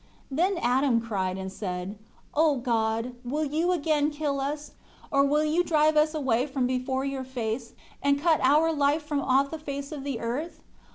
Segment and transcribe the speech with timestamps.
[0.33, 1.95] 12 Then Adam cried, and said,
[2.33, 4.71] "O God, will You again kill us,
[5.11, 9.21] or will You drive us away from before Your face, and cut our life from
[9.21, 10.61] off the face of the earth?